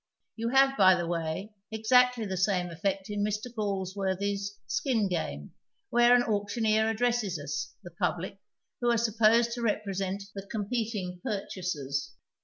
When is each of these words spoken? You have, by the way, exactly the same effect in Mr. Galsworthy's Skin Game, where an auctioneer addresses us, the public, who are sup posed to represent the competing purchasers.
You 0.35 0.49
have, 0.49 0.75
by 0.79 0.95
the 0.95 1.05
way, 1.05 1.53
exactly 1.71 2.25
the 2.25 2.35
same 2.35 2.71
effect 2.71 3.11
in 3.11 3.23
Mr. 3.23 3.53
Galsworthy's 3.53 4.57
Skin 4.65 5.07
Game, 5.07 5.51
where 5.91 6.15
an 6.15 6.23
auctioneer 6.23 6.89
addresses 6.89 7.37
us, 7.37 7.75
the 7.83 7.91
public, 7.91 8.39
who 8.79 8.89
are 8.89 8.97
sup 8.97 9.17
posed 9.21 9.51
to 9.51 9.61
represent 9.61 10.23
the 10.33 10.47
competing 10.47 11.21
purchasers. 11.23 12.13